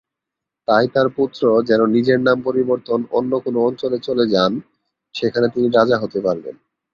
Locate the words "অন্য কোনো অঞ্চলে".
3.17-3.97